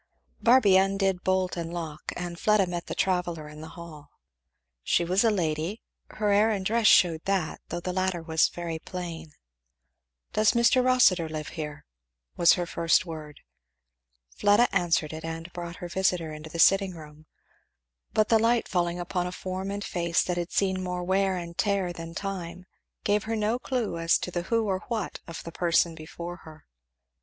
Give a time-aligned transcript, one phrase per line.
[0.41, 4.09] Barby undid bolt and lock and Fleda met the traveller in the hall.
[4.81, 8.79] She was a lady; her air and dress shewed that, though the latter was very
[8.79, 9.33] plain.
[10.33, 10.83] "Does Mr.
[10.83, 11.85] Rossitur live here?"
[12.35, 13.41] was her first word.
[14.35, 17.27] Fleda answered it, and brought her visitor into the sitting room.
[18.11, 21.55] But the light falling upon a form and face that had seen more wear and
[21.55, 22.65] tear than time,
[23.03, 26.65] gave her no clue as to the who or what of the person before her.